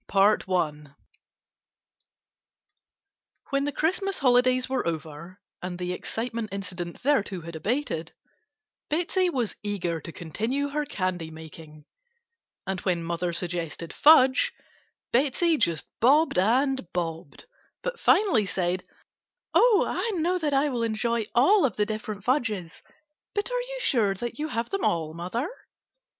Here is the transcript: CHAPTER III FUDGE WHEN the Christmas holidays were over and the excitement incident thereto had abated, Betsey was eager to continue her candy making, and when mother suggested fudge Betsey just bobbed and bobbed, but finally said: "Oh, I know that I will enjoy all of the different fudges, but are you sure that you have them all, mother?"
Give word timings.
CHAPTER 0.11 0.47
III 0.51 0.57
FUDGE 0.57 0.91
WHEN 3.51 3.65
the 3.65 3.71
Christmas 3.71 4.17
holidays 4.17 4.67
were 4.67 4.87
over 4.87 5.39
and 5.61 5.77
the 5.77 5.93
excitement 5.93 6.49
incident 6.51 7.01
thereto 7.03 7.41
had 7.41 7.55
abated, 7.55 8.11
Betsey 8.89 9.29
was 9.29 9.55
eager 9.61 10.01
to 10.01 10.11
continue 10.11 10.69
her 10.69 10.85
candy 10.85 11.29
making, 11.29 11.85
and 12.65 12.79
when 12.79 13.03
mother 13.03 13.31
suggested 13.31 13.93
fudge 13.93 14.51
Betsey 15.11 15.55
just 15.59 15.85
bobbed 15.99 16.39
and 16.39 16.91
bobbed, 16.93 17.45
but 17.83 17.99
finally 17.99 18.47
said: 18.47 18.83
"Oh, 19.53 19.83
I 19.87 20.17
know 20.19 20.39
that 20.39 20.51
I 20.55 20.69
will 20.69 20.81
enjoy 20.81 21.25
all 21.35 21.63
of 21.63 21.75
the 21.75 21.85
different 21.85 22.23
fudges, 22.23 22.81
but 23.35 23.51
are 23.51 23.61
you 23.61 23.77
sure 23.79 24.15
that 24.15 24.39
you 24.39 24.47
have 24.47 24.71
them 24.71 24.83
all, 24.83 25.13
mother?" 25.13 25.47